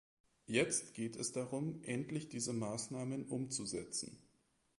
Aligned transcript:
Jetzt 0.47 0.95
geht 0.95 1.15
es 1.15 1.31
darum, 1.31 1.79
endlich 1.83 2.27
diese 2.27 2.53
Maßnahmen 2.53 3.23
umzusetzen. 3.27 4.17